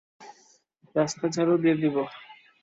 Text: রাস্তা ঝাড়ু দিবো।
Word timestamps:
রাস্তা 0.95 1.25
ঝাড়ু 1.35 1.53
দিবো। 1.77 2.03